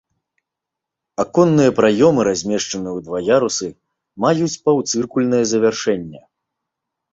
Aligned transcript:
Аконныя 1.23 1.71
праёмы, 1.79 2.21
размешчаныя 2.29 2.93
ў 2.97 2.99
два 3.11 3.19
ярусы, 3.37 3.67
маюць 4.27 4.51
паўцыркульнае 4.65 5.43
завяршэнне. 5.55 6.27